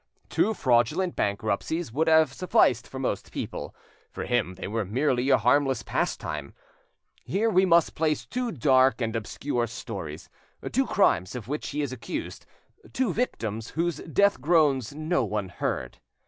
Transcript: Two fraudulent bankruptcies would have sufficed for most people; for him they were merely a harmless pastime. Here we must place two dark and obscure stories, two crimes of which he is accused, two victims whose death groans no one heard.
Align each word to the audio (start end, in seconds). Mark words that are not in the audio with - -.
Two 0.29 0.55
fraudulent 0.55 1.15
bankruptcies 1.15 1.91
would 1.93 2.07
have 2.07 2.33
sufficed 2.33 2.87
for 2.87 2.97
most 2.97 3.31
people; 3.31 3.75
for 4.09 4.25
him 4.25 4.55
they 4.55 4.67
were 4.67 4.83
merely 4.83 5.29
a 5.29 5.37
harmless 5.37 5.83
pastime. 5.83 6.55
Here 7.23 7.51
we 7.51 7.67
must 7.67 7.93
place 7.93 8.25
two 8.25 8.51
dark 8.51 8.99
and 8.99 9.15
obscure 9.15 9.67
stories, 9.67 10.27
two 10.71 10.87
crimes 10.87 11.35
of 11.35 11.47
which 11.47 11.67
he 11.69 11.83
is 11.83 11.91
accused, 11.91 12.47
two 12.93 13.13
victims 13.13 13.69
whose 13.77 13.97
death 13.97 14.41
groans 14.41 14.91
no 14.91 15.23
one 15.23 15.49
heard. 15.49 15.99